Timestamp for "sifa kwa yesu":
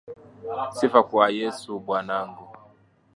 0.71-1.69